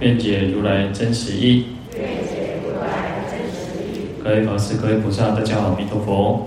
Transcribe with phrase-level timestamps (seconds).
[0.00, 0.16] 我今见闻得受持。
[0.16, 1.66] 愿解如来真实义。
[1.94, 4.08] 愿解如来真实义。
[4.24, 6.46] 各位法师、各位菩萨，大家好，阿弥陀佛。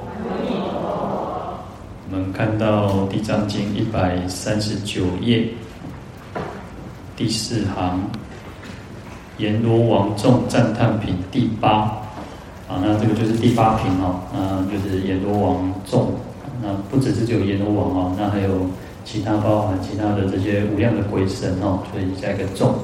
[2.10, 5.48] 我们看到《地藏经》一百三十九页
[7.16, 8.02] 第四行，
[9.38, 11.82] 阎罗王众赞叹品第八
[12.68, 16.12] 啊，那这个就是第八品哦，那就是阎罗王众，
[16.62, 18.68] 那不只是只有阎罗王哦，那还有
[19.06, 22.76] 其他包含其他的这些无量的鬼神哦，所以加一个众，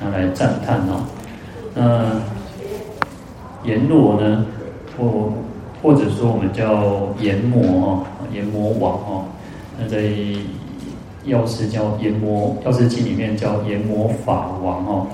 [0.00, 1.04] 那来赞叹哦，
[1.74, 4.46] 那阎罗呢，
[4.96, 5.32] 或
[5.82, 8.06] 或者说我们叫阎魔哦。
[8.32, 9.24] 阎魔王哦，
[9.76, 10.04] 那在
[11.24, 15.06] 药师叫阎魔，药师经里面叫阎魔法王哦。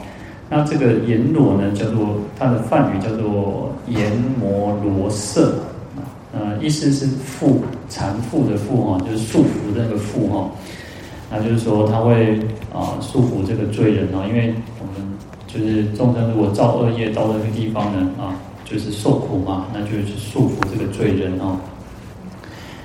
[0.51, 5.55] 那这个阎罗呢，叫做它的梵语叫做阎摩罗瑟，
[6.35, 7.57] 呃，意思是缚
[7.89, 10.51] 缠缚的缚哈，就是束缚的那个缚哈。
[11.37, 12.39] 那就是说他会
[12.73, 15.13] 啊束缚这个罪人啊，因为我们
[15.47, 21.59] 就是众生如果造恶业到那个地方呢啊，就是受苦嘛，那就是束缚这个罪人哦。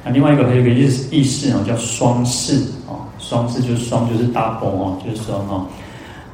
[0.04, 2.56] 那另外一个还有一个意思意思啊，叫双世
[2.88, 5.68] 啊，双世就是双就是 double 哦，就是双哦。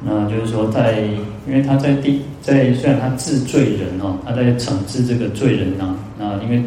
[0.00, 1.02] 那就是说在，
[1.46, 5.94] 因为他在地在虽然他治罪人哦，他在惩治这个罪人呐。
[6.18, 6.62] 那因为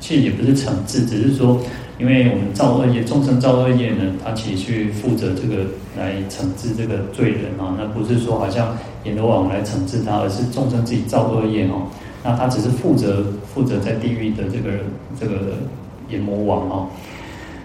[0.00, 1.60] 其实也不是惩治，只是说，
[1.98, 5.64] 因为我们造恶业，众生造恶业呢，他其实去负责这个
[5.96, 7.74] 来惩治这个罪人啊。
[7.78, 11.86] 那不是说好像阎罗王来惩治他，而是众生自己造恶业哦。
[12.22, 14.78] 那他只是负责负责在地狱的这个
[15.18, 15.54] 这个。
[16.10, 16.86] 阎魔王哦，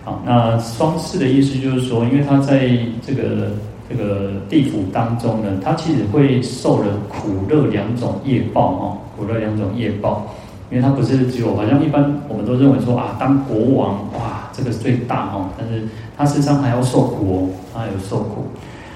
[0.06, 2.70] 好，那双世的意思就是说，因为他在
[3.06, 3.52] 这个
[3.90, 10.34] 这个地府当中呢，他其实会受了苦乐两种业报哦，苦乐两种业报，
[10.70, 15.88] 因为他不是只有好像一般我们都认为说啊，当国王哇，这个最大哦，但是
[16.18, 18.46] 他事实上还要受苦哦，他有受苦，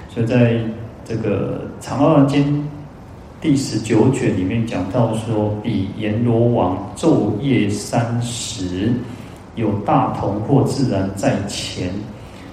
[0.09, 0.57] 所以在
[1.05, 2.59] 这个《长二经》
[3.41, 8.91] 第十九卷里面讲到说，比阎罗王昼夜三十。
[9.55, 11.91] 有大同或自然在前，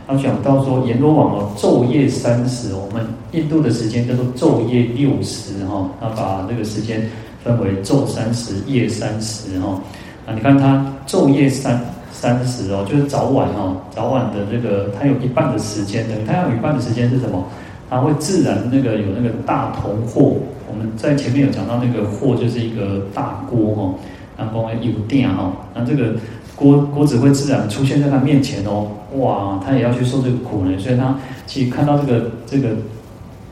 [0.06, 7.00] 他讲到说阎罗王哦，昼夜三十，我们印度的时间叫做昼夜六十哈，他把这个时间
[7.44, 9.80] 分为昼三时、夜三时哈。
[10.26, 11.80] 啊，你看他昼夜三
[12.12, 17.44] 三时哦，就是早晚哦，早晚的这个，他有一半的时间的，他有一半的时间是什么？
[17.88, 20.36] 他会自然那个有那个大铜货，
[20.68, 23.94] 我们在前面有讲到那个货就是一个大锅哈，
[24.38, 26.14] 然后有电哈，那这个。
[26.56, 28.86] 锅锅子会自然出现在他面前哦，
[29.16, 32.76] 哇，他也要去受这个苦呢，所以他其实看到这个这个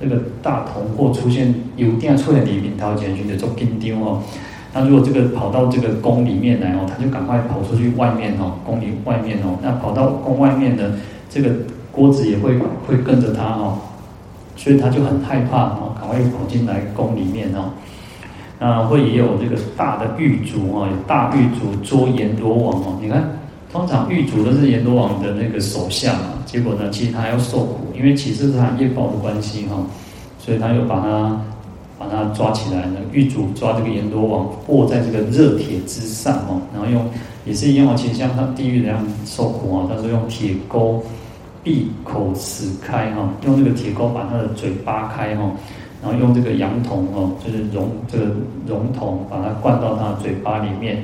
[0.00, 4.22] 这个大同或出现有电出现里面，他会觉得做紧张哦。
[4.72, 9.58] 那如果这个跑到这个宫里面来哦，他就赶快跑出去外面哦，宫里外面哦。
[9.62, 10.92] 那跑到宫外面呢，
[11.30, 11.50] 这个
[11.90, 12.56] 锅子也会
[12.86, 13.78] 会跟着他哦，
[14.56, 17.70] 所以他就很害怕哦，赶快跑进来宫里面哦。
[18.60, 22.98] 那，会也有这个大的狱卒啊，有大狱卒捉阎罗王哦。
[23.00, 23.38] 你看，
[23.70, 26.42] 通常狱卒都是阎罗王的那个手下嘛。
[26.46, 29.76] 结果呢，其实他要受苦，因为其实是他业报的关系哈，
[30.38, 31.40] 所以他又把他
[31.98, 33.00] 把他抓起来呢。
[33.12, 37.04] 狱卒抓这个阎罗王，握在这个热铁之上哦，然后用
[37.44, 39.86] 也是一样，其实像他地狱那样受苦啊。
[39.88, 41.02] 他说用铁钩
[41.62, 45.50] 闭口齿开哈，用这个铁钩把他的嘴扒开哈。
[46.00, 48.26] 然后用这个羊铜哦，就是熔这个
[48.64, 51.02] 熔铜，把它灌到他的嘴巴里面，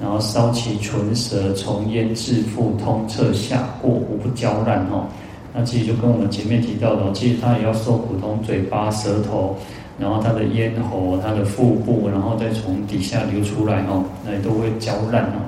[0.00, 5.06] 然后烧其唇舌，从咽至腹，通彻下过，无不焦烂哦。
[5.54, 9.56] 那其实就跟我们前面提到的，其实他也要受苦，从嘴巴、舌头，
[9.98, 15.44] 然后他的咽喉、他的腹部，然后再从底下流出来哦，那都会焦烂哦。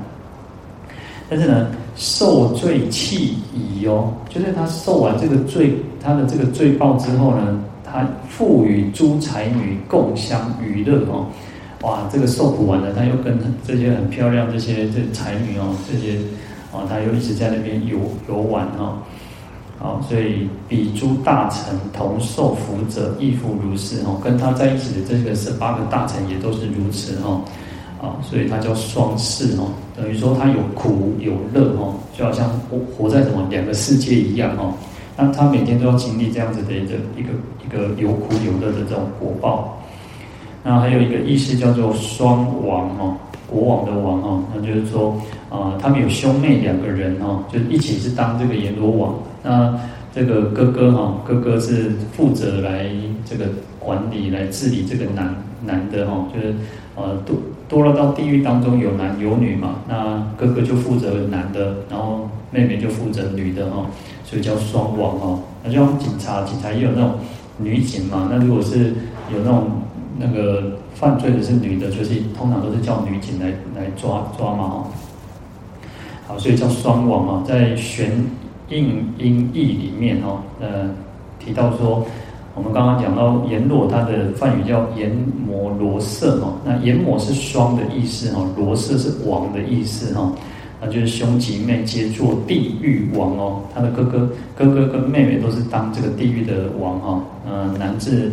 [1.31, 7.59] 但是呢，受罪气已哦，就是他受完这个罪，他的这个罪报之后呢。
[7.85, 11.27] 他复与诸才女共相娱乐哦，
[11.83, 13.37] 哇，这个受苦完了，他又跟
[13.67, 16.17] 这些很漂亮这些这才女哦，这些
[16.73, 17.99] 啊，他又一直在那边游
[18.29, 18.99] 游玩哦，
[19.79, 27.43] 好，所以比诸大臣同受福者亦复如是哦，跟他在一起的这个十八个大臣也都是如此哦，
[28.01, 34.73] 啊，所以他叫双世哦，等于说他有苦有乐哦，就好像活活在什么两个世界一样哦。
[35.17, 37.33] 那他每天都要经历这样子的一个一个
[37.67, 39.82] 一个有苦有乐的这种果报。
[40.65, 43.17] 那还有一个意思叫做双王哦，
[43.51, 45.21] 国王的王哦，那就是说，
[45.51, 49.15] 啊，他们有兄妹两个人哦，就一起是当这个阎罗王。
[49.43, 49.77] 那
[50.15, 52.87] 这个哥哥哈，哥哥是负责来
[53.25, 53.47] 这个
[53.79, 56.55] 管理、来治理这个男男的哈，就是
[56.95, 57.37] 呃多
[57.69, 63.87] 多了到地狱当中有男有女嘛，那哥哥就负责男的，然后妹妹就负责女的哈，
[64.25, 65.41] 所以叫双王哦。
[65.65, 67.15] 那就像警察，警察也有那种
[67.59, 68.95] 女警嘛，那如果是
[69.33, 69.71] 有那种
[70.19, 74.85] 那个犯罪的是女的，就是通常都是叫女警来来抓抓嘛哈。
[76.29, 78.11] 好，所以叫双王啊，在玄。
[78.69, 80.89] 应音译里面哦，呃，
[81.39, 82.07] 提到说，
[82.55, 85.15] 我们刚刚讲到阎罗，它的梵语叫阎
[85.47, 86.55] 摩罗瑟哦。
[86.65, 90.33] 那阎摩是双的意思哦，罗瑟是王的意思哈。
[90.81, 93.61] 那就是兄及妹皆做地狱王哦。
[93.75, 97.23] 他的哥哥、哥哥跟妹妹都是当这个地狱的王哈。
[97.47, 98.33] 呃，男字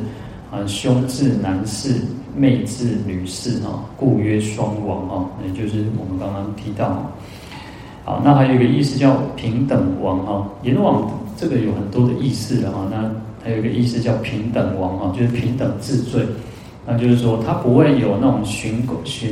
[0.52, 1.94] 啊，兄字男士，
[2.36, 5.30] 妹字女士哈，故曰双王哦。
[5.46, 7.12] 也就是我们刚刚提到。
[8.04, 11.08] 好，那还有一个意思叫平等王哈，阎王
[11.38, 12.88] 这个有很多的意思的哈。
[12.90, 13.12] 那
[13.44, 16.26] 还有一个意思叫平等王哈，就是平等治罪。
[16.88, 18.74] 那就是说他不会有那种徇
[19.06, 19.30] 徇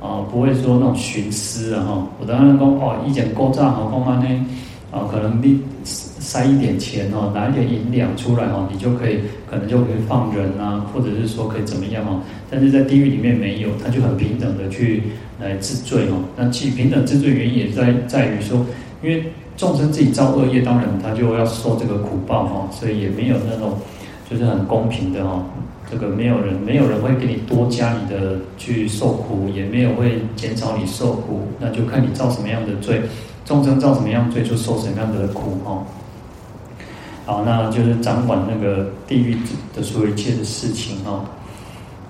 [0.00, 2.06] 啊，不会说那种徇私啊哈。
[2.20, 4.46] 我当然讲哦，一点勾账和公安呢
[4.92, 5.60] 啊，可能你
[6.34, 12.20] 塞一点钱哦，拿一点银两出来哦，你就可以可能就可以放人啊，或者是说可以怎么样哦。
[12.50, 15.02] 但是在地狱里面没有，他就很平等的去。
[15.40, 18.64] 来治罪哦，那其平等治罪原因也在在于说，
[19.02, 19.24] 因为
[19.56, 23.76] 众生自己造恶业，当然他就要受这个苦报哈，所以也没有那种
[24.30, 25.44] 就是很公平的哈，
[25.90, 33.02] 这个没有人没有人会给你多加你的去受苦，也没有会减少你受苦，那就看你造什么样的罪，
[33.44, 35.84] 众生造什么样罪就受什么样的苦哈。
[37.26, 39.36] 好，那就是掌管那个地狱
[39.74, 41.24] 的所有一切的事情哦。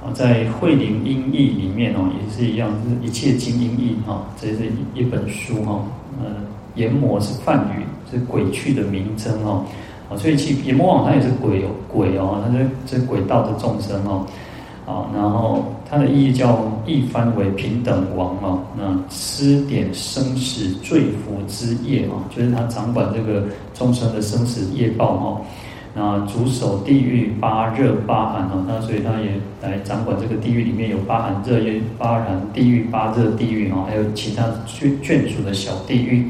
[0.02, 0.10] 啊。
[0.12, 5.84] 在慧灵音译里面哦，也是一样，就是一切经音译哈，这是一本书哈。
[6.20, 6.26] 呃，
[6.74, 9.64] 阎魔是梵语，是鬼趣的名称哦。
[10.10, 14.26] 啊，所以其阎魔王他也是鬼哦，鬼哦，他是这鬼道的众生哦。
[14.84, 15.64] 啊，然后
[15.94, 18.60] 他的意义叫一翻为平等王哦。
[18.76, 23.44] 那施点生死罪福之业哦，就是他掌管这个
[23.74, 25.40] 众生的生死业报哈。
[25.94, 36.28] 那主守地狱八热八寒哦，那所以他也来掌管这个地狱里面有八寒热业、八寒地狱、八热地狱哦，还有其他眷眷属的小地狱。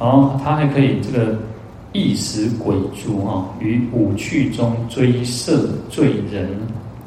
[0.00, 1.36] 然后他还可以这个
[1.92, 6.48] 役使鬼卒哈，于五趣中追摄罪人。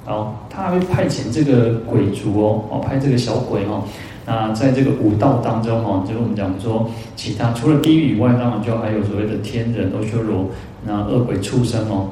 [0.05, 3.83] 然后他还会派遣这个鬼卒哦，哦派这个小鬼哦。
[4.25, 10.45] 那在这个五道当中哦，就是我们讲说，其他除了地狱以外，当然就还有所谓的天人、阿修罗。
[10.87, 12.09] 那恶鬼畜生哦，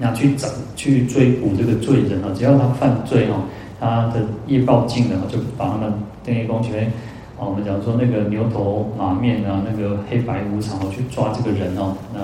[0.00, 3.42] 那去找去追捕这个罪人哦，只要他犯罪哦，
[3.78, 5.92] 他的业报尽了，就把他们
[6.24, 6.90] 等于讲起来
[7.38, 12.20] 哦，我们讲说那个牛头马面啊，那个黑白无常哦，去抓这个人哦，那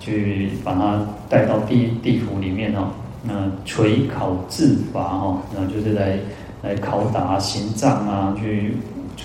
[0.00, 2.88] 去把他带到地地府里面哦，
[3.22, 6.18] 那垂考治罚哦，那就是来
[6.62, 8.74] 来拷打刑杖啊，去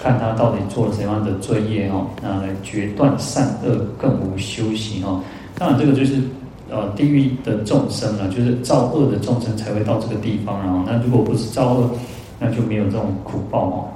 [0.02, 5.22] 看他到底做了什么样的罪业哦，那来决断善恶，更无修行哦。
[5.58, 6.22] 当然，这个就是
[6.70, 10.60] 呃地狱的众生啊，就是造恶的众生才会到这个地方。
[10.60, 11.90] 然后，那如果不是造恶，
[12.38, 13.88] 那就没有这种苦报哦。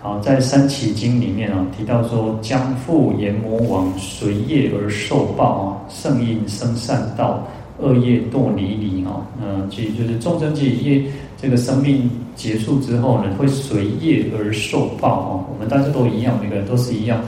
[0.00, 7.46] 好，在《三奇经》里面啊，提到说，将复阎魔王随业而受报啊，胜因生善道，
[7.78, 9.26] 恶业堕离离哈。
[9.42, 11.04] 嗯，其实就是众生业业
[11.40, 15.44] 这个生命结束之后呢，会随业而受报哦。
[15.52, 17.20] 我们大家都一样，每个人都是一样。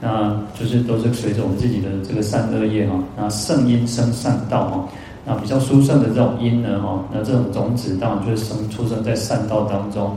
[0.00, 4.88] 那就是都是随着我们自己的这个善恶业哈，那圣因生善道哈，
[5.24, 10.14] 那比较殊胜的这种因呢哈，那这种种子当就是生出生在善道当中。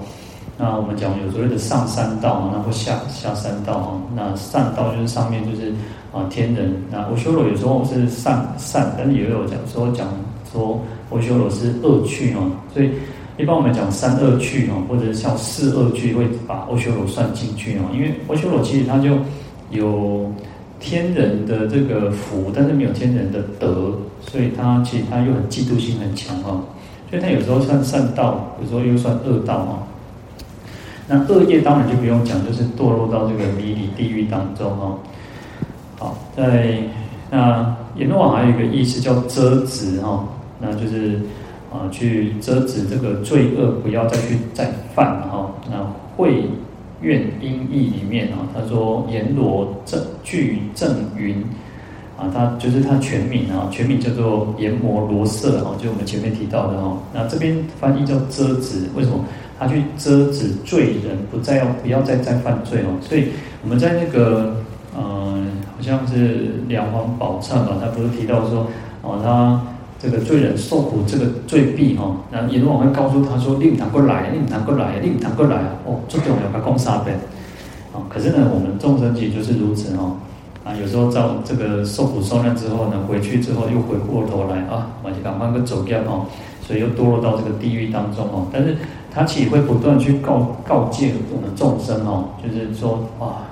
[0.58, 5.72] 那我们讲有所谓的上三道嘛，那或下下三道哈，那善道就是上面就是
[6.12, 10.08] 啊天人，那阿修罗有时候是善善，但是也有讲说讲
[10.52, 12.92] 说阿修罗是恶趣哦，所以
[13.38, 19.18] 一般我们讲三恶趣哦，或者像四恶趣会把阿修罗算进去哦，因为阿修罗其实他就。
[19.70, 20.32] 有
[20.80, 26.64] 天人的这个福，但是没有天人的德，所以他其实他又很嫉妒心很强哈，
[27.10, 29.84] 所以他有时候算善道，有时候又算恶道哈。
[31.06, 34.98] 那恶业当然就不用讲，就是堕落到这个迷离地狱当中哈。
[35.98, 36.78] 好，在
[37.30, 40.28] 那阎罗王还有一个意思叫遮止哈，
[40.60, 41.20] 那就是
[41.72, 45.52] 啊去遮止这个罪恶，不要再去再犯哈。
[45.70, 45.78] 那
[46.16, 46.44] 会。
[47.00, 51.46] 愿音译里面啊，他说阎罗正具正云
[52.18, 56.98] 啊，他就是他全名啊，全名叫做阎魔罗色啊，就我们前面提到的哈。
[57.14, 59.24] 那这边翻译叫遮止，为什么？
[59.60, 62.98] 他去遮止罪人不再要不要再再犯罪哦。
[63.00, 63.28] 所以
[63.62, 64.56] 我们在那个、
[64.96, 65.46] 呃，
[65.78, 68.68] 好像是梁皇宝忏吧，他不是提到说
[69.04, 69.62] 哦，他。
[70.00, 75.58] 这个罪人受苦这个罪弊哈，那阎王会告诉他说：“你唔通过来，你唔通过来，你唔通过来
[75.88, 77.18] 哦，这种要他讲三遍。
[77.92, 80.18] 啊，可是呢，我们众生其实就是如此哦。
[80.64, 86.28] 啊，有时候遭这个受苦受难之后呢，回去之后又回过头来啊，我就赶快个走掉哦，
[86.62, 88.46] 所以又堕落到这个地狱当中哦。
[88.54, 88.78] 但是
[89.12, 93.50] 他其实会不断去告告诫我们众生哦，就是说啊，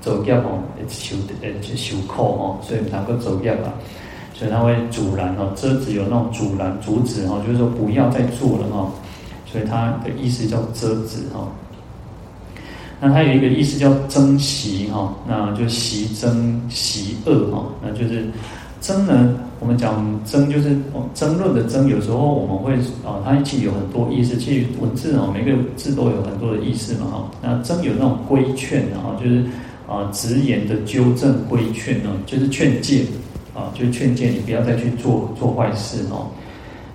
[0.00, 3.72] 走掉哦，受呃就受苦哦，所以能够走掉吧。
[4.34, 8.90] 所以他会阻拦哦，遮止有那种阻拦、阻止哦，就是说不要再做了哈。
[9.50, 11.48] 所以他的意思叫遮止哈。
[13.00, 18.26] 那他有一个意思叫争习哈，那就习争习恶哈，那就是
[18.80, 19.34] 争呢。
[19.60, 20.78] 我们讲争就是
[21.14, 22.74] 争论的争，有时候我们会
[23.04, 24.36] 啊，它其实有很多意思。
[24.36, 27.30] 其实文字哦，每个字都有很多的意思嘛哈。
[27.42, 29.44] 那争有那种规劝然后就是
[29.88, 33.06] 啊直言的纠正规劝呢，就是劝诫。
[33.54, 36.30] 啊，就是劝诫你不要再去做做坏事哦。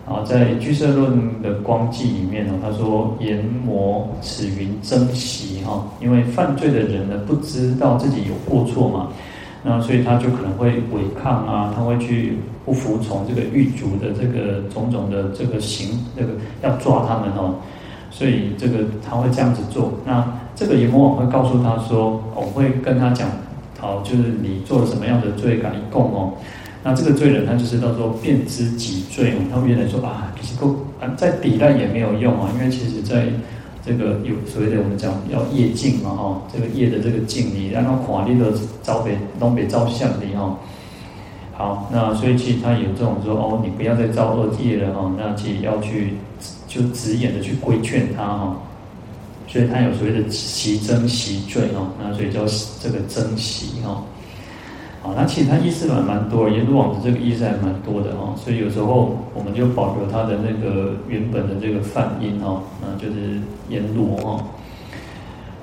[0.08, 9.10] 啊，在《居舍论》的光记里面呢，他说：“阎魔此云争习哈，因为犯罪的人呢，不知道自己有过错嘛，
[9.62, 16.32] 那所以他就可能会违抗啊，他会去不服从这个狱卒的这个种种的这个行，这个
[16.62, 17.56] 要抓他们哦，
[18.10, 19.92] 所以这个他会这样子做。
[20.06, 23.28] 那这个阎魔王会告诉他说，我会跟他讲。”
[23.84, 26.32] 好，就是你做了什么样的罪，敢一供哦。
[26.86, 29.44] 那这个罪人他就是叫做辨知己罪哦。
[29.52, 33.26] 他们原来说啊，其实够啊，再抵赖也没有用啊，因为其实在
[33.86, 40.56] 这个有所谓的我们讲要业尽嘛哈，这个业的这个尽，你让他垮你的招北东北招向你哈。
[41.52, 46.14] 好，那所以其实他有这种说哦，你不要再造恶业了哈，那其实要去
[46.70, 48.58] 就直言的去规劝他哈。
[49.54, 52.40] 所以他有所谓的习争习罪哦，那所以叫
[52.82, 54.02] 这个争习哦。
[55.04, 58.34] 好，那其实他意思还蛮多，阎罗王的这个意思还蛮多的哦。
[58.36, 64.44] 所以有时候我们就保留他的那个原本的这个梵音哦，那就是阎罗哦。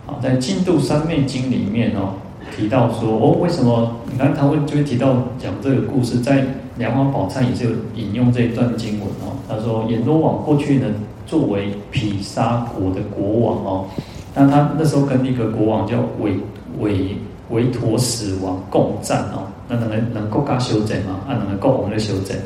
[0.06, 2.14] 好，在《净度三昧经》里面哦，
[2.56, 3.97] 提到说哦，为什么？
[4.09, 6.42] 你看他会就会提到讲这个故事，在
[6.78, 9.35] 《梁皇宝忏》也是有引用这一段经文哦。
[9.49, 10.87] 他说阎罗王过去呢。
[11.30, 13.87] 作为毗沙国的国王哦，
[14.34, 16.32] 那他那时候跟一个国王叫韦
[16.80, 17.16] 韦
[17.50, 21.20] 韦陀死王共战哦，那能能够加修整吗？
[21.28, 22.37] 啊，能够我们的修整。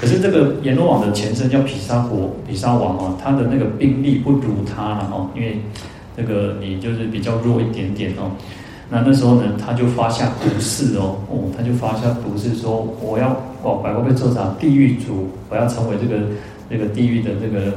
[0.00, 5.60] 可是这个阎罗王的前身叫毗沙国毗沙王哦，他的那个兵力不如他了哦，因为
[6.16, 8.28] 这个你就是比较弱一点点哦。
[8.90, 16.22] 那那时候呢，他就发下毒誓哦，哦，他就发下毒誓说，我要哦百万被做成地狱主，我要成为这个
[16.68, 17.72] 这个地狱的这个。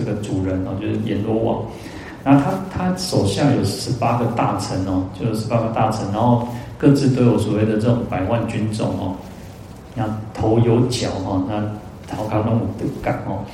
[0.00, 1.62] 这个主人哦，就是阎罗王，
[2.24, 2.42] 然后
[2.72, 9.14] 他他手下有十八个大臣哦，就是十八个大臣，然后各自都有所谓的这种百万军众哦，
[9.94, 11.60] 那头有角哈，那
[12.08, 13.44] 头壳拢有角哦，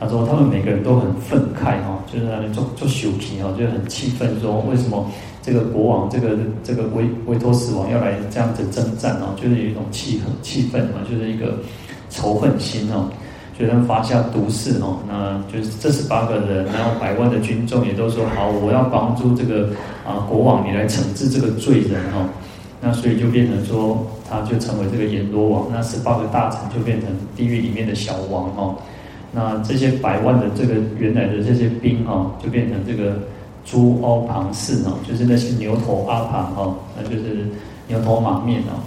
[0.00, 5.06] 他说他们每个人都很愤慨哈，就是那里做做羞皮哦，就很气愤，说为什么
[5.40, 11.54] 这个国王这个这个维维陀使王要来这样子征战哦，就是有一种气很气愤嘛，就是一个
[12.10, 13.08] 仇恨心哦。
[13.56, 19.68] 学生发下毒誓哦，那就是这十八个人，然后百万的军众也都说好，我要帮助这个
[20.06, 22.28] 啊国王，你来惩治这个罪人哦。
[22.80, 28.74] 那所以就变成说，他就成为这个阎罗王，那十八个大臣就变成地狱里面的小王哦。
[29.30, 33.14] 那这些百万的这个原来的这些兵哦，就变成这个
[33.64, 37.46] 猪欧庞氏哦，就是那些牛头阿庞哦，那就是
[37.86, 38.80] 牛头马面哦。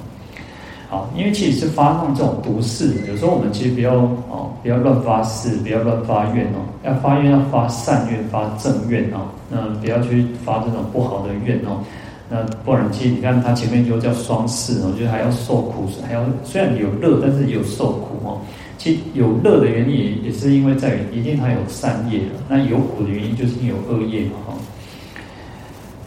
[0.88, 3.96] 好，因为其实是发放这种毒誓，有时候我们其实不要
[4.30, 11.82] 哦，不要乱发誓，不要乱发愿哦，要发愿要发善愿，发正愿哦，那不要去发这种不好的愿哦，
[12.30, 18.40] 那不然其实你看他前面就叫双誓哦，就还要受苦，还要虽然有乐，但是也有受苦哦。
[18.78, 24.54] 其实有乐的原因也也是因为在于一定他有善业，那有苦的原因就是因为有恶业嘛哈。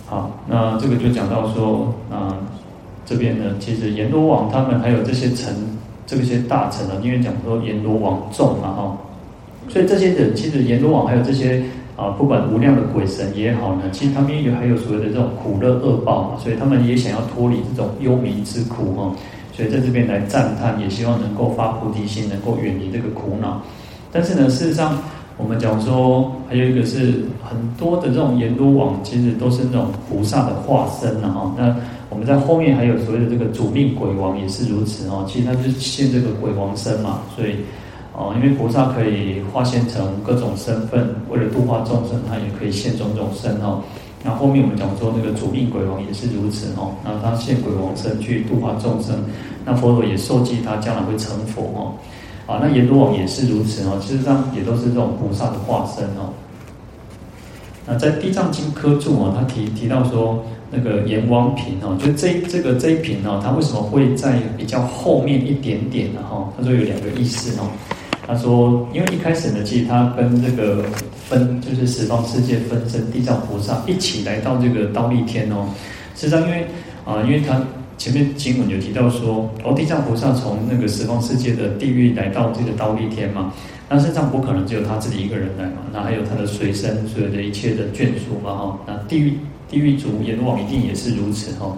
[0.07, 2.39] 好，那这个就讲到说啊。
[3.09, 5.55] 这边呢，其实阎罗王他们还有这些臣，
[6.07, 8.99] 这些大臣呢，因为讲说阎罗王众嘛哈，
[9.71, 11.63] 所以这些人其实阎罗王还有这些
[11.97, 19.17] 啊，不管无量的鬼神也好呢，其实他们也有还有所谓的这种苦乐恶报嘛，所以他们也想要脱离这种幽冥之苦哈，
[19.55, 23.63] 所以在这边来赞叹，也希望能够发菩提心，能够远离这个苦恼。
[24.13, 24.99] 但是呢，事实上
[25.39, 31.75] 我们讲说，还有一个是很多的这种阎罗王，其实都是那种菩萨的化身呐哈，那。
[32.11, 35.27] 我们在后面还有所谓的这个主命鬼王也是如此哦。
[35.29, 37.57] 其实他就是现这个鬼王身嘛，所以
[38.15, 43.83] 哦，因为菩萨可以化现成各种身份，为了度化众生，他也可以现种种身哦。
[44.25, 49.15] 那后面我们讲说那个主命鬼王也是如此哦，那他现鬼王身去度化众生，
[49.65, 51.95] 那佛陀也受记他将来会成佛哦。
[52.47, 56.33] 啊，那阎罗王也是如此哦，事实上也都是这种菩萨的化身哦。
[57.89, 66.21] 那在《地藏经》科注啊，他提提到说，那个阎王品哦，就这这个这一品哦，他为什么会在比较后面一点点呢？
[66.29, 67.65] 哈，他说有两个意思哦。
[68.27, 70.85] 他说，因为一开始呢，其实他跟这个
[71.29, 75.67] 分就是十方世界分身地藏菩萨一起来到这个忉利天哦。
[76.15, 76.67] 实际上，因为
[77.07, 77.59] 啊，因为他
[77.97, 83.51] 前面经文有提到说，哦，地藏菩萨从那个十方世界的地狱来到这个忉利天嘛。
[83.91, 91.75] 那身上不可能只有他自己一个人来嘛，那还有他的随身所有的一切的眷属嘛哈，那地狱地狱族阎罗王一定也是如此哈，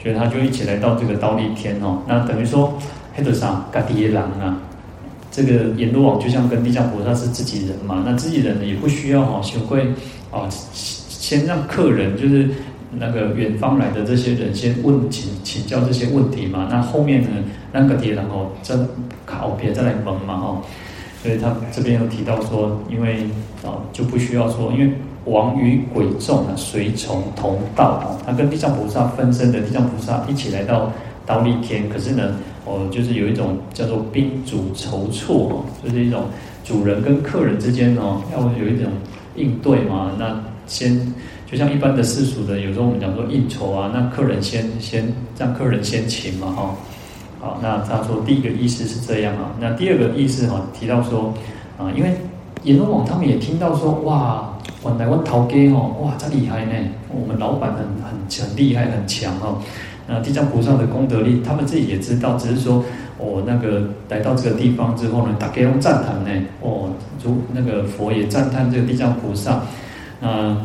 [0.00, 2.78] 所以他就一起来到这个刀利天哦，那等于说
[3.14, 4.56] 黑德上嘎迪耶郎啊，
[5.32, 9.88] 这个阎罗王就像跟地藏菩萨是自己人嘛，那自己人呢也不需要哈，学会
[10.30, 12.48] 啊先让客人就是
[12.98, 17.28] 那个远方来的这些人先问请请教这些问题嘛，那后面呢
[17.72, 18.86] 那个爹然后真
[19.26, 20.62] 靠别再来问嘛哈。
[21.22, 23.22] 所以他这边有提到说，因为
[23.64, 24.92] 啊就不需要说，因为
[25.24, 30.92] 王与鬼众啊随从同道啊，他跟地藏菩萨分身的地藏菩萨一起来到
[31.26, 36.24] 忉利天，可是呢，哦就是有一种叫做宾主筹措哦，就是一种
[36.64, 38.90] 主人跟客人之间哦要有一种
[39.36, 41.14] 应对嘛，那先
[41.48, 45.06] 就像一般的世俗的，有时候我们讲说应酬啊，那客人先先
[45.38, 46.74] 让客人先请嘛哈。
[47.42, 51.34] 好，那他说第一个意思是这样啊，那第二个意思哈提到说
[51.76, 52.14] 啊，因为
[52.62, 56.72] 阎罗王他们也听到说哇，我来我头家哦，哇，真厉害呢，
[57.10, 59.58] 我们老板很很很厉害很强哦，
[60.06, 62.84] 那地藏菩萨的功德力，他们自己也知道，只是说
[63.18, 66.90] 哦那个来到这个地方之后呢，大家都赞叹呢，哦，
[67.24, 69.60] 如那个佛也赞叹这个地藏菩萨，
[70.20, 70.56] 那。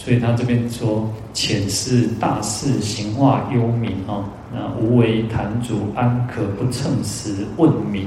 [0.00, 8.06] 所以他这边说，浅是大士行化幽冥哦，那无为坛主安可不乘时问名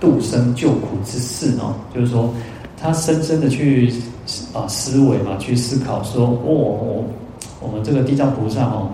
[0.00, 2.32] 度生救苦之事哦，就是说
[2.76, 3.92] 他深深的去
[4.52, 7.04] 啊思维嘛，去思考说哦，我
[7.60, 8.90] 我们这个地藏菩萨哦，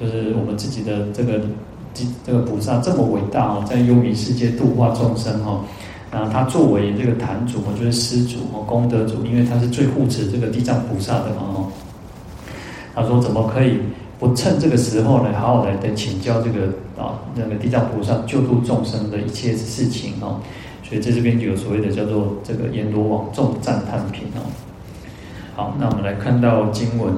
[0.00, 1.40] 就是我们自己的这个
[2.24, 5.64] 这个菩萨这么伟大哦，在幽冥世界度化众生哦。
[6.10, 11.66] 那他作为这个坛主，就是施主哦，功德主，因为他是最护持这个地藏菩萨的嘛哦。
[12.94, 13.78] 他说：“怎么可以
[14.18, 20.40] 不趁这个时候呢，好好来的请教这个啊那个地藏菩萨救度众生的一切事情哦？
[20.82, 24.46] 所以在这边就有所谓的叫做这个阎罗王众赞叹品哦。
[25.54, 27.14] 好，那我们来看到经文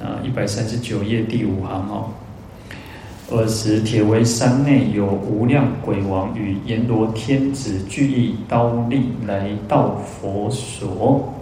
[0.00, 2.10] 啊一百三十九页第五行哦。”
[3.30, 11.32] 尔时，铁围山内有无量鬼王与阎罗天子俱诣忉利来到佛所。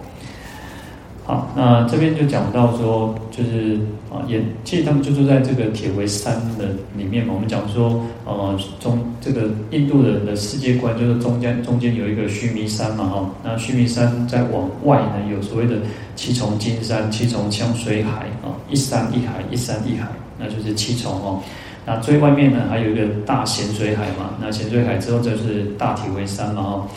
[1.25, 3.79] 好，那这边就讲到说，就是
[4.11, 6.65] 啊，也其实他们就住在这个铁围山的
[6.97, 7.33] 里面嘛。
[7.33, 13.29] 我们讲说，呃，中这个印度人的世界观就是中间中间有一个须弥山嘛，哈。
[13.41, 15.77] 那须弥山再往外呢，有所谓的
[16.17, 21.39] 七重金山、七重香水海啊，一山一海，一山一海，那就是七重哦。
[21.85, 24.31] 那最外面呢，还有一个大咸水海嘛。
[24.41, 26.87] 那咸水海之后就是大铁围山嘛，哈。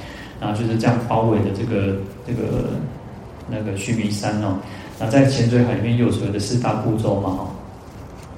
[0.40, 2.70] 那就是这样包围的这个这个
[3.48, 4.56] 那个须弥山哦。
[4.98, 7.50] 那在咸水海里面又有所谓的四大部洲嘛，哈。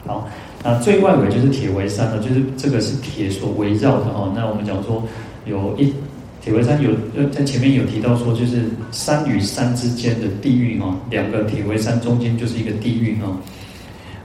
[0.07, 0.29] 好，
[0.65, 4.33] 那最外围就是铁围山了，就是这个是铁所围绕的哦。
[4.35, 5.03] 那我们讲说
[5.45, 5.93] 有一
[6.41, 6.91] 铁围山有
[7.31, 13.37] 在前面有提到说，就是山与山之间的地域哦，两个铁围山中间就是一个地域哦。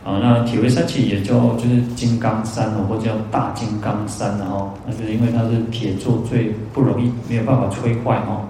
[0.06, 8.42] 啊，那铁围山其实也叫就是金刚山哦，或者叫大金刚山哦，那就是因为它是铁做最不容易没有办法摧坏哦。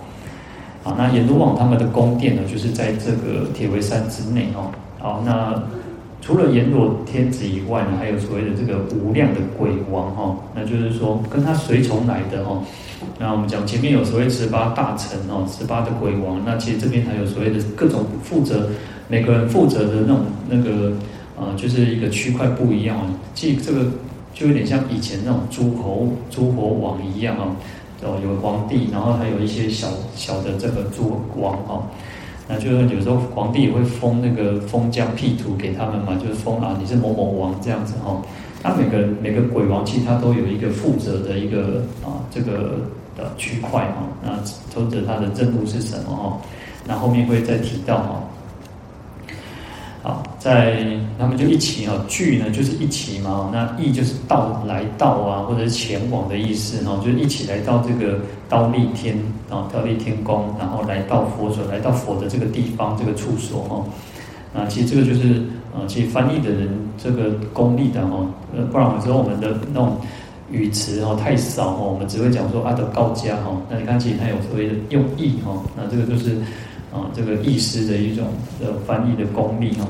[0.84, 4.72] 啊，那阎罗王他们的宫殿呢，就是在这个铁围山之内哦。
[5.00, 5.62] 好，那
[6.22, 12.64] 除了阎罗天子以外呢，还有所谓的这个无量的鬼王哈，那就是说跟他随从来的哦。
[13.20, 18.70] 那我们讲前面有所谓十八大臣哦，十八的鬼王，那其实这边还有所谓的各种负责，
[19.08, 20.94] 每个人负责的那种那个。
[21.36, 22.96] 呃，就是一个区块不一样，
[23.34, 23.88] 即这个
[24.36, 27.50] 就有点像以前那种诸侯诸侯王一样啊，
[28.04, 31.82] 哦，有皇帝，然后还有一些小小的这个诸王哈，
[32.48, 38.22] 那就是有时候皇帝也会封那个封疆辟土给他们嘛，就是封啊，你是某某王这样子哈。
[38.62, 42.80] 那每个每个鬼王其实他都有一个负责的一个啊这个
[43.18, 44.32] 的区块哈，那
[44.74, 46.38] 或者他的任务是什么哈？
[46.86, 48.24] 那后面会再提到哈。
[50.04, 50.22] 好。
[50.38, 50.86] 在
[51.18, 59.18] 他们就一起哈，聚呢就是一起嘛，那意就是到来到啊，或者是前往的意思哈，就是一起来到这个忉利天
[59.50, 63.86] 啊，忉利天宫，然后来到佛所，来到佛的这个地方这个处所哈。
[64.54, 65.42] 啊，其实这个就是
[65.74, 68.18] 啊，其实翻译的人这个功力的哈，
[68.54, 69.98] 呃，不然有时候我们的那种
[70.52, 76.38] 语词哈太少哈，我们只会讲说阿德高家哈，那你看其实他有所谓的用意哈，那这个就是
[76.94, 78.26] 啊，这个意思的一种
[78.62, 79.88] 的翻译的功力哈。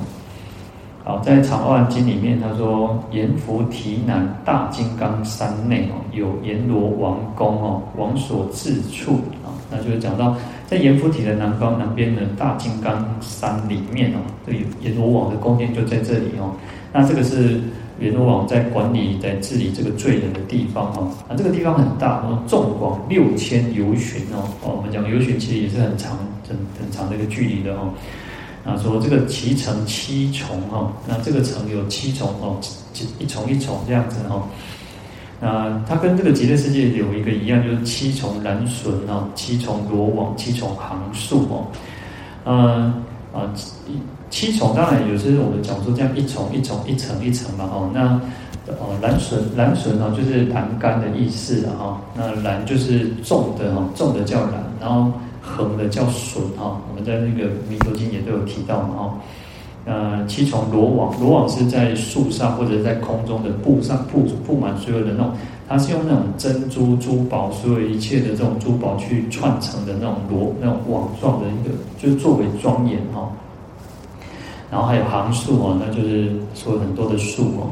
[1.05, 9.51] 好，在《长阿含经》里面，他说：阎浮提南大金刚山内哦，有阎罗王宫哦，王所自处啊。
[9.69, 16.55] 那就是讲到在阎浮提的南方南边的大金刚山里面哦，这阎罗王的宫殿就在这里哦。
[16.93, 17.59] 那这个是
[17.99, 21.11] 阎罗王在管理、在治理这个罪人的地方哦。
[21.27, 24.47] 啊，这个地方很大哦，纵广六千由旬哦。
[24.63, 27.93] 哦，我们讲由旬其实也是很长、很很长的一个距离的哦。
[28.65, 32.57] 啊，说这个其城七重哈，那这个层有七重哦，
[33.19, 34.41] 一重一重这样子哈。
[35.41, 41.67] 那它跟这个极乐世界有一个一样，就是七重栏楯哦，七重罗网，七重行树哦。
[42.45, 43.03] 嗯
[43.33, 47.89] 啊，七七重当然有时候我们讲说这样一重一重一层一层嘛哈。
[47.93, 48.21] 那
[48.79, 51.99] 哦栏楯栏楯哦就是栏杆的意思哈。
[52.15, 55.11] 那栏就是重的哈，重的叫栏，然后。
[55.55, 59.13] 横的叫楯哈，我们在那个《弥陀经》也都有提到嘛哈。
[59.85, 65.31] 呃，七重罗网，罗网是在树上或者在空中的布上布布满所有的那种，
[65.67, 73.29] 它是用那种珍珠珠宝，所有一切的这种珠宝去串成的那种罗那种网状的一个，就是作为庄严哈。
[74.71, 77.67] 然后还有行树哦，那就是说很多的树哦。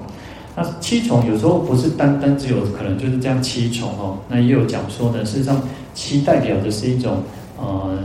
[0.54, 5.62] 那七重有时候不是单单只有可能就是这样七重哦，那也有讲说呢，事实上
[5.94, 7.20] 七代表的是一种。
[7.62, 8.00] 呃，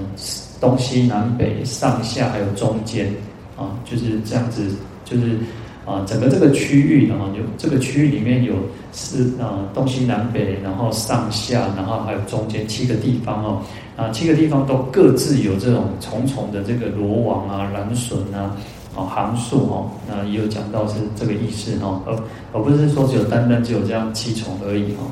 [0.61, 3.13] 东西南北上下还有中间
[3.57, 4.71] 啊，就是这样子，
[5.05, 5.39] 就是
[5.87, 8.55] 啊，整个这个区域然后有这个区域里面有
[8.93, 13.63] 四啊东西南北，然后上下，然后还有中间七个地方哦，
[13.97, 18.57] 啊七个地方都各自有这种重重的这个罗网啊、栏楯啊、
[18.95, 22.15] 啊行树哦，那也有讲到是这个意思哦，而
[22.53, 25.07] 而不是说只有单单只有这样七重而已哦。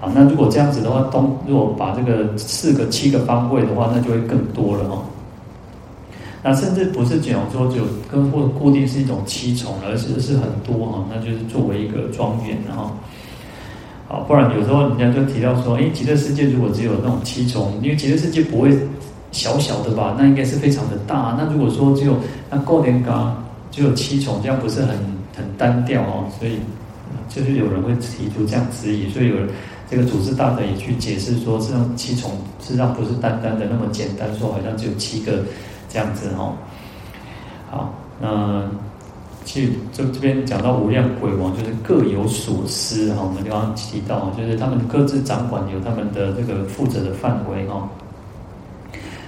[0.00, 5.02] 啊，那如果这样子的话，东如果把这个四个七个方位的话，那就会更多了哦。
[6.40, 12.92] 那甚至不是讲说就跟或固定是一种七重，而是是很多哈，那就是作为一个庄严然后，
[14.06, 18.70] 好，不然有时候人家就提到说，诶，极乐世界如果只有那种七重，因为极乐世界不会
[19.32, 20.14] 小小的吧？
[20.16, 21.36] 那应该是非常的大。
[21.36, 22.14] 那如果说只有
[22.48, 23.36] 那过年岗
[23.72, 24.90] 只有七重，这样不是很
[25.36, 26.24] 很单调哦？
[26.38, 26.52] 所以
[27.28, 29.48] 就是有人会提出这样质疑，所以有人。
[29.90, 35.42] 这个组织大德也去解释说，这种七重实际上不是单单的那么简单，说好像只有七个
[35.88, 36.52] 这样子哦。
[37.70, 38.64] 好，那
[39.44, 43.22] 其实这这边讲到无量鬼王，就是各有所思哈。
[43.22, 47.88] 我们刚刚提到，就是他们各自掌管有他们的这个负责的范围哈。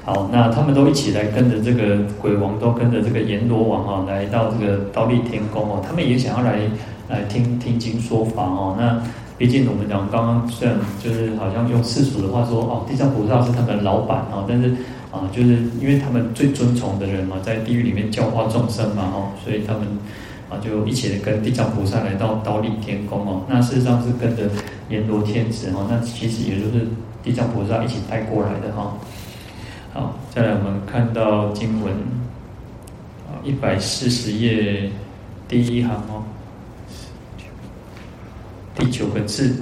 [0.04, 5.82] 好，那他们都一起来跟着这个鬼王，都跟着这个阎罗王哈，来到这个忉利天宫哦。
[5.86, 6.60] 他们也想要来
[7.08, 8.74] 来听听经说法哦。
[8.78, 9.00] 那
[9.40, 14.68] 毕竟我们讲刚刚虽然就是好像用世俗的话说哦，地藏菩萨是他们老板哦，但是
[15.10, 19.88] 啊，就是因为他们最尊崇的人嘛，在地狱里面教化众生嘛哦，所以他们
[20.50, 23.40] 啊就一起的跟地藏菩萨来到忉利天宫哦。
[23.48, 24.42] 那事实上是跟着
[24.90, 26.86] 阎罗天子哦，那其实也就是
[27.22, 28.92] 地藏菩萨一起带过来的哈。
[29.94, 31.94] 好，再来我们看到经文
[33.26, 34.90] 啊，一百四十页
[35.48, 36.22] 第一行哦。
[38.76, 39.56] 第九个字，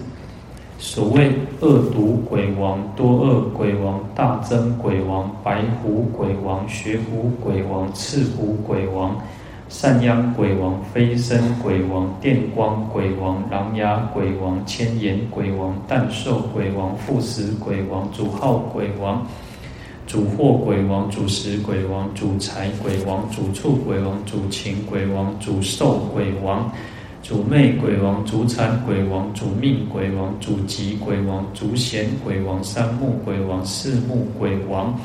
[0.79, 9.21] 所谓恶毒鬼王、多恶鬼王、大增鬼王、白虎鬼王、血虎鬼王、赤虎鬼王、
[9.69, 19.27] 善殃鬼王、飞身鬼王、电光鬼王、狼牙鬼王、千眼鬼王、诞寿鬼王、复死鬼王、主号鬼王、
[20.07, 26.71] 主祸鬼王、主食鬼王、主财鬼王、主畜鬼王、主情鬼王、主寿鬼王。
[27.21, 34.99] 主魅鬼王、主产鬼王、主命鬼王、主疾鬼王、主险鬼王、三目鬼王、四目鬼王、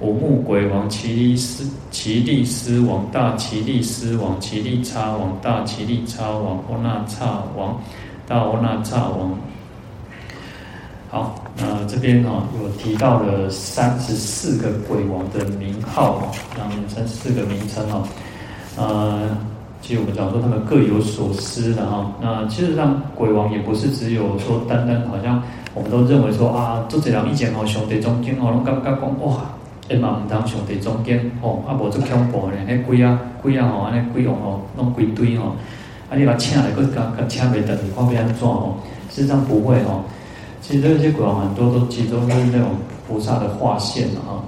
[0.00, 7.80] 五目鬼王、奇力斯、奇力斯王、大奇力斯王、奇力叉王、大奇力叉王、欧那叉王、
[8.26, 9.38] 大欧那叉王。
[11.10, 16.14] 好，那这边哈有提到了三十四个鬼王的名号
[16.58, 18.08] 啊，三十四个名称啊，
[18.76, 19.53] 呃。
[19.86, 25.42] 其实我们讲说他们各有所思的哈，那其实上鬼王也不是只有说单单好像
[25.74, 29.42] 我们都认为说啊，做这样一件好兄弟中间哦，拢感觉讲哇，
[29.90, 35.48] 哎嘛唔当上伫中间吼，啊无足恐怖咧，迄鬼啊鬼啊吼，安尼鬼王吼，拢鬼堆吼，
[36.08, 38.76] 啊你把请来，佮佮佮请袂得，看要安怎吼？
[39.10, 40.00] 事实上不会吼，
[40.62, 42.70] 其实这些鬼王很多都集中都是那种
[43.06, 44.40] 菩萨的化现啊。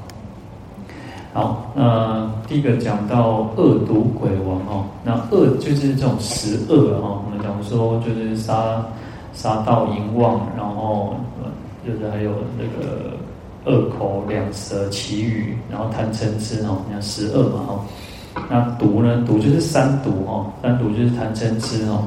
[1.36, 8.82] 好，那第一个讲到恶毒鬼王哦，那恶就是这种十恶哦，我们讲说就是杀
[9.34, 11.14] 杀盗淫妄，然后
[11.86, 13.12] 就是还有那个
[13.66, 17.80] 恶口两舌綺语，然后贪嗔痴哦，你看十恶嘛哦，
[18.48, 19.22] 那毒呢？
[19.26, 22.02] 毒就是三毒哦，三毒就是贪嗔痴哦，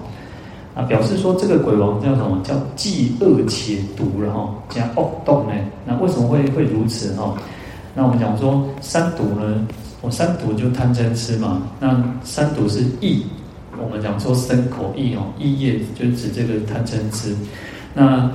[0.73, 2.41] 啊，表示说这个鬼王叫什么？
[2.43, 5.53] 叫既恶且毒了哈，加恶动呢？
[5.85, 7.31] 那为什么会会如此哈？
[7.95, 9.67] 那我们讲说三毒呢，
[10.01, 11.63] 我三毒就贪嗔痴嘛。
[11.79, 13.23] 那三毒是意，
[13.81, 17.35] 我们讲说身口意哦，意业就指这个贪嗔痴。
[17.93, 18.31] 那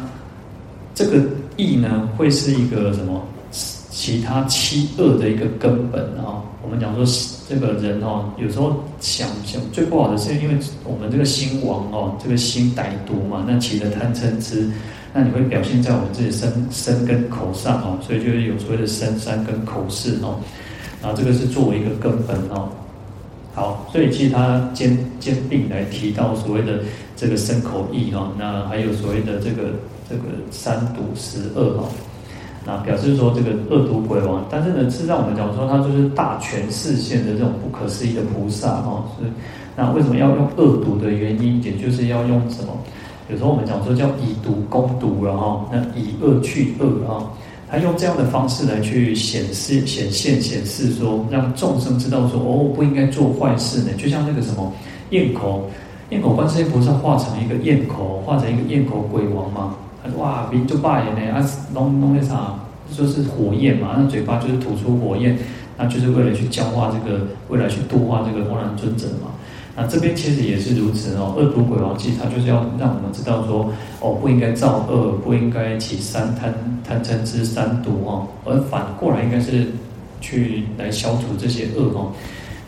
[0.95, 1.23] 这个
[1.57, 3.23] 意呢，会是一个什么？
[3.91, 6.43] 其他七恶的一个根本啊。
[6.61, 7.05] 我们讲说
[7.49, 14.69] 这个人哦，有时候想想最不好的是，因为我们这个心王哦，这个心歹毒嘛，那起了贪嗔痴。
[15.17, 20.35] 那你会表现在我们自己身身跟口上哦，所以就是有所谓的身三跟口四哦，
[21.01, 22.69] 然后这个是作为一个根本哦。
[23.55, 26.81] 好，所以其实他兼兼并来提到所谓的
[27.15, 29.71] 这个身口意哈，那还有所谓的这个
[30.11, 31.87] 这个三毒十恶哦，
[32.67, 39.31] 那表示说这个恶毒鬼王，但是呢，事实上我们讲说他就是大权示现的这种不可思议的菩萨哦，是
[39.77, 42.77] 那为什么要用恶毒的原因，也就是要用什么？
[43.31, 47.25] 有时候我们讲说叫以毒攻毒了哈，那以恶去恶啊，
[47.71, 53.93] 他用这样的方式来去显示、显现、显示说，让众生知道说，哦，不应该做坏事呢。
[53.97, 54.71] 就像那个什么
[55.09, 55.71] 焰口，
[56.11, 59.77] 焰口观世音菩萨化成一个焰口，化成一个焰口鬼王嘛。
[60.03, 62.55] 他说哇，名就霸言呢，啊，弄弄那啥，
[62.93, 65.39] 说是火焰嘛，那嘴巴就是吐出火焰，
[65.79, 69.31] 那就是为了去教化这个，为了去度化这个阿难尊者嘛。
[69.77, 76.55] 那这边其实也是如此哦，恶毒鬼王其实他就是要让我们知道说，哦，不应该造恶，不应该起三贪
[76.87, 79.67] 贪嗔痴三毒哦，而反过来应该是
[80.21, 82.13] 去来消除这些恶哦。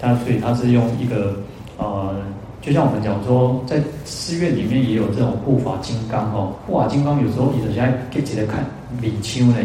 [0.00, 1.36] 他所以他是用一个
[1.78, 2.12] 呃，
[2.60, 7.80] 就像我们讲说，在寺院里面也有这种护法金刚哦，护法金刚有时候有些
[8.12, 8.66] 可以起来看
[9.00, 9.56] 李丘呢，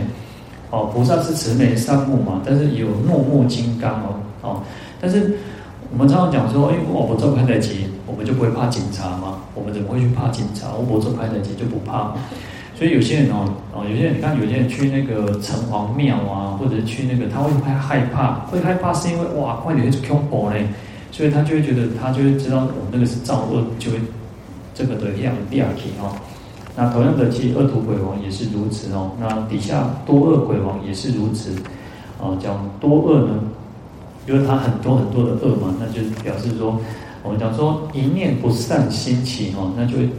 [0.69, 4.63] 哦，菩萨是慈眉善目嘛，但是也有怒目金刚哦，哦，
[5.01, 5.35] 但是。
[5.91, 9.39] 我们常常讲说，哎，我不做拍台机，我们就不会怕警察吗？
[9.53, 10.69] 我们怎么会去怕警察？
[10.73, 12.13] 我不做拍台机就不怕。
[12.73, 20.65] 所以有些人哦，哦，有些人你看，有些人去那个城隍庙啊，或者去那个，他会害害怕，会害怕是因为哇，快点去恐怖嘞，
[21.11, 23.97] 所以他就会觉得，他就会知道我们那个是造恶，就会
[24.73, 26.15] 这个的样第二题哦。
[26.73, 29.11] 那同样的，其实恶毒鬼王也是如此哦。
[29.19, 31.53] 那底下多恶鬼王也是如此
[32.17, 32.37] 哦。
[32.41, 33.33] 讲多恶呢？
[34.27, 36.79] 因为他很多很多的恶嘛，那就表示说，
[37.23, 40.09] 我们讲说一念不善心起哦，那就会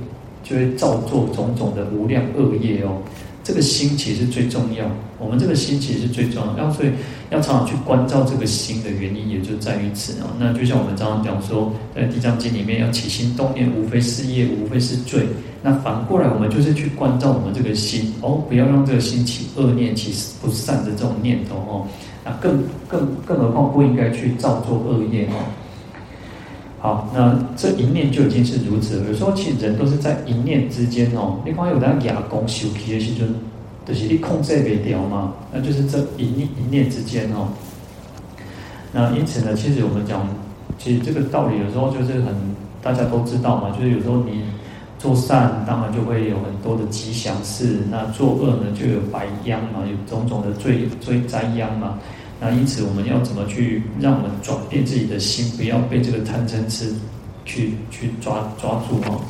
[0.42, 2.98] 就会造作种种的无量恶业哦。
[3.44, 4.84] 这个心其实最重要，
[5.18, 6.90] 我们这个心其实是最重要，要所以
[7.30, 10.26] 要常常去关照这个心的原因，也就在于此哦。
[10.38, 15.26] 那就像我们常常讲说，在《地藏经》里面要起心动念，无非是业，无非是罪。
[15.60, 21.86] 那反过来，我们就是去关照我们这个心哦，不要让这个心起恶念，起不善的这种念头哦。
[22.24, 25.34] 那更更更何况不应该去造作恶业哦。
[26.78, 29.06] 好，那这一念就已经是如此了。
[29.08, 31.38] 有时候其实人都是在一念之间哦。
[31.44, 33.28] 你看有那哑公修皮的时候，
[33.86, 37.48] 就是你控制不掉嘛，那就是这一念一念之间哦。
[38.92, 40.26] 那因此呢，其实我们讲，
[40.76, 42.34] 其实这个道理有时候就是很
[42.82, 44.42] 大家都知道嘛，就是有时候你
[45.02, 51.98] 做善，当然就会有很多的吉祥事；那做恶呢，就有白殃嘛，有种种的罪罪灾殃嘛。
[52.38, 56.94] 那因此，我们要怎么去让我们转变自己的心，不要被这个贪嗔痴
[57.44, 59.20] 去去抓抓住哦。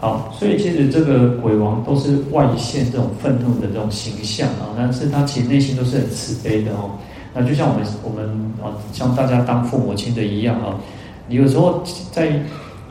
[0.00, 6.98] 好，所以其实这个鬼王都是外现这种愤怒的这种形象啊，但是他其实内心都是很慈悲的哦。
[7.32, 8.28] 那就像我们我们
[8.60, 10.74] 啊，像大家当父母亲的一样啊，
[11.28, 12.42] 你有时候在。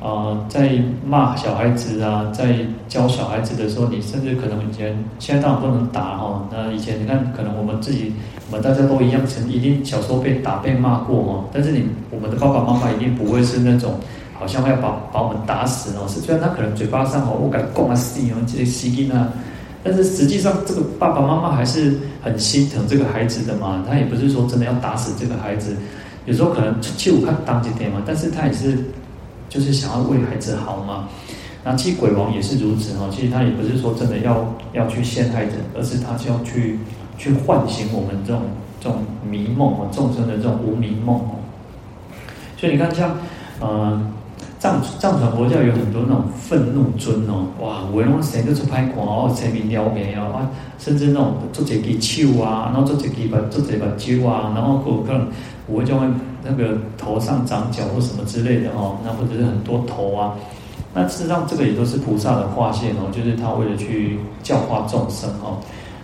[0.03, 2.57] 啊、呃，在骂小孩子啊，在
[2.89, 6.47] 教小孩子的时候，你甚至可能以前，现在当然不能打哈、哦。
[6.51, 8.11] 那以前你看，可能我们自己，
[8.51, 11.45] 我们大家都一样，曾一定小时候被打、被骂过哦。
[11.53, 13.93] 但是你，我们的爸爸妈妈一定不会是那种，
[14.37, 16.05] 好像要把把我们打死哦。
[16.09, 19.29] 是虽然他可能嘴巴上哦，我敢讲啊，死哦，这些死音啊，
[19.85, 23.81] 但是实际上这个爸爸妈妈还是很心疼这个孩子的嘛。
[23.87, 25.77] 他也不是说真的要打死这个孩子，
[26.25, 28.77] 有时候可能气我看当几天嘛，但是他也是。
[29.53, 31.07] 就是想要为孩子好嘛，
[31.63, 33.07] 那其实鬼王也是如此哈。
[33.11, 36.79] 其实他也不是说真的要要去陷害人，而是他就要去
[37.19, 38.41] 去唤醒我们这种
[38.81, 41.35] 这种迷梦哦，众生的这种无明梦哦。
[42.57, 43.15] 所以你看，像
[43.59, 44.01] 呃
[44.63, 50.49] 藏藏传佛教有很多那种愤怒尊哦，哇，为拢谁都出歹看哦，前面撩眉啊，
[50.79, 55.27] 甚至那种做这个手啊，然后做这个把做这把揪啊，然后可能
[55.67, 56.07] 我就会
[56.45, 60.33] 那个头上长角或什么之类的哦，那或者是很多头啊。
[60.93, 65.57] 那事实上，这个也都是菩萨的化现哦，就是他为了去教化众生哦，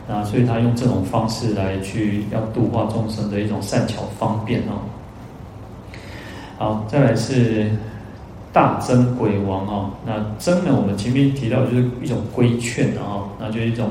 [0.05, 4.83] 那所以他用这种方式来去要度化众生的一种善巧方便哦。
[6.57, 7.71] 好，再来是
[8.51, 13.89] 大僧鬼王哦，那僧呢，我们前面提到就是一种规劝哦，那就是一种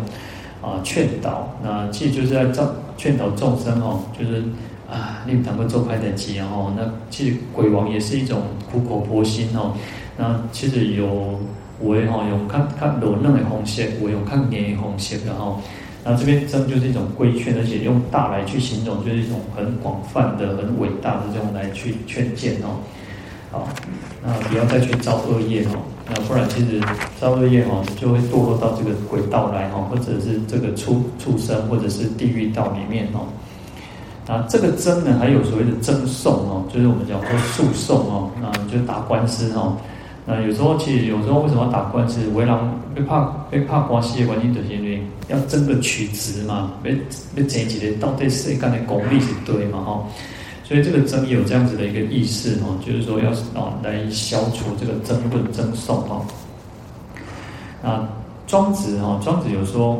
[0.60, 2.66] 啊劝导，那其实就是在劝
[2.96, 4.42] 劝导众生哦，就是
[4.90, 9.74] 啊，你能够做快的机哦，那其实鬼王也是一种苦口婆心哦。
[10.16, 11.38] 那其实有
[11.82, 15.56] 为哈有看看柔嫩的红线，我有看黏的红线的哈。
[16.04, 22.80] 那这边僧就是一种规劝，而且用大来去形容，就是一种很广泛的、很伟大的这种来去劝谏哦。
[23.50, 23.68] 好，
[24.22, 26.80] 那不要再去造恶业哦，那不然其实
[27.20, 33.26] 造恶业哦就会堕落到这个鬼道来哈，或者是这个畜畜生，或者是地狱道里面哦。
[34.26, 39.76] 啊，这个争呢还有所谓的争讼哦，就是我们讲说诉讼哦，那就打官司哦。
[40.26, 42.20] 那有时候，其实有时候为什么要打官司？
[42.34, 46.94] 为让被怕被怕关系的关系，就是因为要争个取直嘛，被
[47.34, 49.80] 被争起来到底谁干的功力是对嘛？
[49.80, 50.04] 哈，
[50.68, 56.22] 所以这个争有这样子的一个意思哈，就是说要啊来消除这个争论争讼哈。
[57.82, 58.08] 啊，
[58.46, 59.98] 庄子哈，庄子有说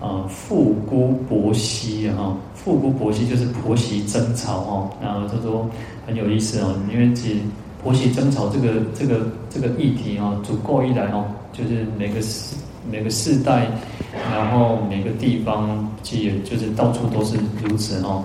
[0.00, 5.68] 啊，妇姑婆媳哈，妇姑婆媳就是婆媳争吵哈，然后他说
[6.06, 7.36] 很有意思哦，因为其实。
[7.82, 12.54] 婆媳争吵这个这个这个议题哈，足够一来哦，就是每个世
[12.90, 13.68] 每个世代，
[14.32, 18.24] 然后每个地方，其实就是到处都是如此哦。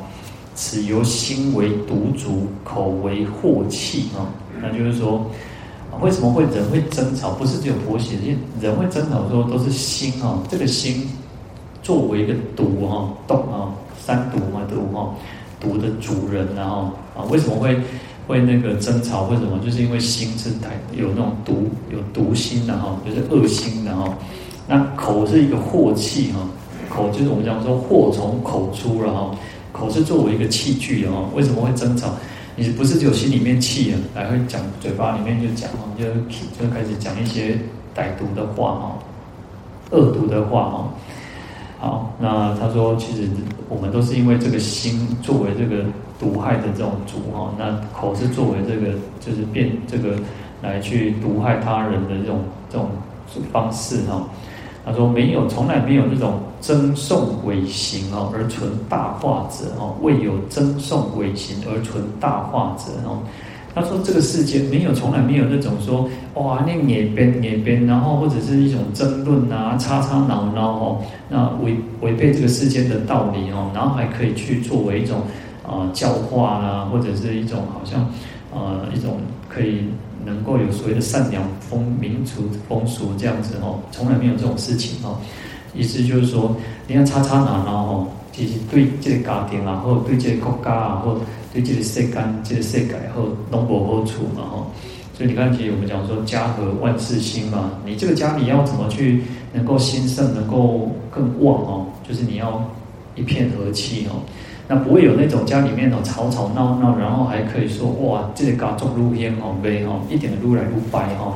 [0.59, 4.27] 此由心为毒主，口为祸气啊。
[4.61, 5.25] 那就是说，
[6.01, 7.29] 为什么会人会争吵？
[7.31, 11.07] 不是只有婆媳，因为人会争吵的时候都是心啊，这个心
[11.81, 15.15] 作为一个毒哈，毒啊，三毒嘛，毒哈，
[15.61, 17.79] 毒的主人然后啊，为什么会？
[18.27, 19.57] 会那个争吵，为什么？
[19.65, 24.13] 就是因为心是太有那种毒，有毒心的哈，就是恶心的哈。
[24.67, 26.39] 那口是一个祸气哈，
[26.89, 29.31] 口就是我们讲说祸从口出了哈，
[29.79, 31.29] 口是作为一个器具的哈。
[31.33, 32.09] 为什么会争吵？
[32.55, 37.57] 你不是只有心里面气啊，来会讲嘴巴里面就讲哈，就就开始讲一些
[37.95, 38.99] 歹毒的话哈，
[39.91, 40.93] 恶毒的话哈。
[41.79, 43.29] 好，那他说，其实
[43.69, 45.85] 我们都是因为这个心作为这个
[46.19, 50.15] 毒害的这种主哈，那口是作为这个就是变这个
[50.61, 52.89] 来去毒害他人的这种这种
[53.53, 54.27] 方式哈。
[54.85, 63.19] 他说没有，从来没有那种争讼违行哦而存大化者哦，未有争讼违行而存大化者哦。
[63.75, 75.21] 他说：“这个世界没有，从来没有那种说哇，那哪边哪边，然后或者是一种争论啊，吵吵闹闹哦，那违违背这个世间的道理哦，然后还可以去作为一种
[75.63, 78.11] 啊、教化啊，或者是一种好像
[78.51, 79.83] 呃一种可以
[80.29, 85.17] 能够有所谓的善良风民俗风俗这样子哦，从来没有这种事情哦。
[85.73, 86.55] 意思就是说，
[86.87, 91.19] 你看吵吵闹闹哦，其实对这个家庭啊，或对这个国家啊，或
[91.53, 94.71] 对这个世间、这个世界后都无好处嘛吼，
[95.15, 102.63] 所以你看，其实我们讲说家和万事兴嘛，你这个家你要怎么去能够兴盛，能够更旺哦，就是你要
[103.15, 104.21] 一片和气哦，
[104.71, 111.33] 那不会有那种家里面哦吵吵闹闹，然后还可以说哇，这个家中路烟哦悲哦，一点路来路败哈，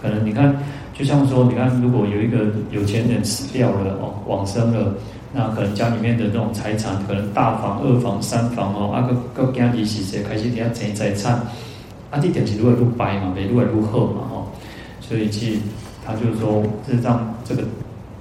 [0.00, 0.56] 可能你看，
[0.94, 4.94] 就像说，你看如果有一个有钱人死掉了哦，往生了。
[5.34, 11.34] 那可能家里面的这种财产，可能大房、二房、三房哦，啊个个家里是谁开始底下争财产，
[12.10, 14.46] 啊这点是如何如白嘛，没如何如何嘛哦，
[15.00, 15.60] 所以其实
[16.06, 17.64] 他就是说，是让这个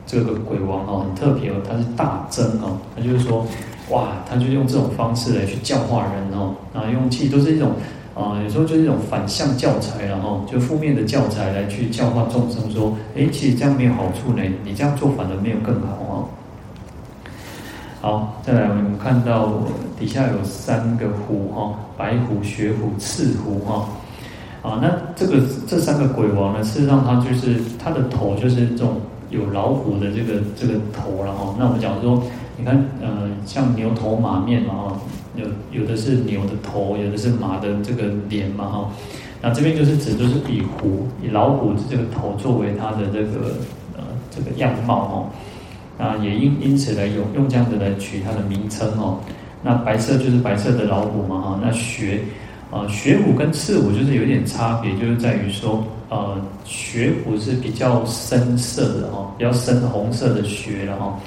[0.05, 3.45] 这个鬼王哦很特别哦，他是大增哦，他就是说，
[3.89, 7.71] 哇，他就用这种方式来去教化人哦，啊用其实都是一种
[8.15, 16.25] 啊，有时候就是一种反向教材然后就负面的教材来去教化众生，说，哎，其实这样没有好处呢，你这样做反而没有更好哦。
[18.01, 19.51] 好，再来我们看到
[19.99, 23.87] 底下有三个虎哈，白虎、雪虎、赤虎哈。
[24.61, 31.53] 啊，那这个这三个鬼王呢，事实上它就是他的头就是这种有老虎的这个这个头了哈。
[31.59, 32.23] 那我们讲说，
[32.57, 35.01] 你看，呃，像牛头马面嘛哈，
[35.35, 38.89] 有有的是牛的头，有的是马的这个脸嘛哈。
[39.41, 43.55] 那这边就是指就是以虎以老虎的这个头作为它的这个
[43.95, 45.29] 呃这个样貌哈。
[45.97, 49.19] 那也因因此来用用这样子来取它的名称哦。
[49.61, 51.59] 那白色就是白色的老虎嘛哈。
[51.61, 52.19] 那雪
[52.71, 56.35] 啊，雪虎跟赤虎就是有点差别，就是在于说，呃，
[56.65, 61.17] 雪虎是比较深色的哈，比较深红色的雪了哈。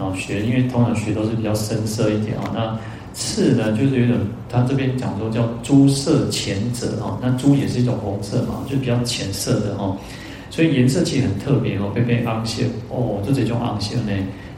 [0.00, 2.50] 后雪，因为通常雪都是比较深色一点啊。
[2.54, 2.78] 那
[3.12, 7.18] 赤呢，就是有点，他这边讲说叫朱色浅者哈。
[7.20, 9.96] 那朱也是一种红色嘛，就比较浅色的哈。
[10.48, 14.12] 所以颜色其实很特别哦，被被暗线哦，就这种暗线呢。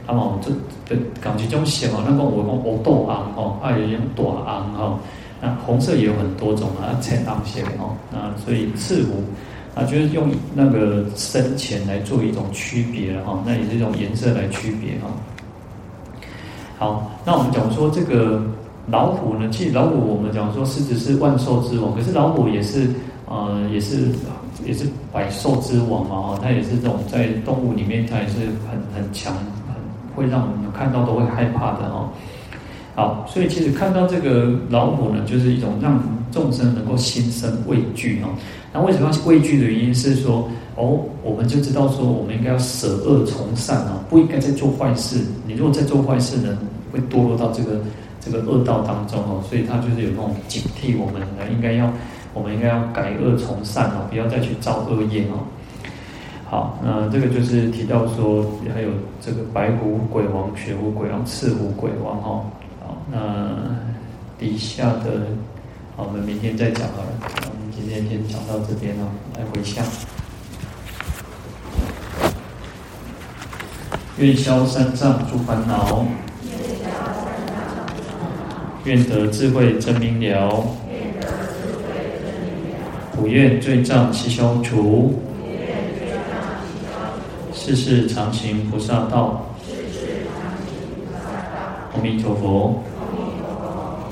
[0.05, 0.51] 那么这
[0.87, 2.03] 这讲几种色嘛？
[2.07, 4.99] 那个我讲乌豆暗哦，还有一种大红哈。
[5.41, 7.95] 那红色也有很多种啊，浅红色哦。
[8.11, 9.23] 那所以赤虎
[9.75, 13.43] 啊，就是用那个深浅来做一种区别了哈。
[13.45, 15.09] 那也是一种颜色来区别哈。
[16.83, 18.43] 好，那我们讲说这个
[18.87, 22.89] 老虎呢，其实老虎我们讲说狮子是万兽之王，可是老虎也是
[23.25, 24.09] 呃也是
[24.65, 28.33] 也是百兽之王嘛哈，它也是这种在动物里面它也是
[28.69, 29.75] 很很强，很
[30.13, 32.09] 会让我们看到都会害怕的哈。
[32.95, 36.03] 好，所以其实看到这个老虎呢，就是一种让
[36.33, 38.29] 众生能够心生畏惧哈。
[38.73, 45.21] 那为什么要畏惧的原因是说，哦，我们就知道说，我们应该要舍恶从善啊，不应该再做坏事。
[45.47, 46.57] 你如果再做坏事呢，
[46.93, 47.81] 会堕落到这个
[48.21, 49.43] 这个恶道当中哦。
[49.49, 51.91] 所以他就是有那种警惕我们呢，应该要
[52.33, 55.43] 我们应该要改恶从善哦，不要再去造恶业哦。
[56.45, 58.89] 好，那这个就是提到说，还有
[59.19, 62.45] 这个白虎鬼王、雪虎鬼王、赤虎鬼王哈。
[63.11, 63.19] 那
[64.37, 65.27] 底下的，
[65.97, 67.09] 好，我们明天再讲好了。
[67.21, 69.83] 我们今天先讲到这边哦，来回向。
[74.17, 76.05] 愿消三障诸烦恼，
[78.85, 80.61] 愿得智慧真明了，
[83.15, 85.21] 普愿罪障悉消除，
[87.53, 89.47] 世世常行菩萨道。
[91.95, 92.83] 阿弥陀佛。